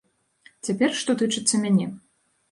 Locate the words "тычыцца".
1.19-1.59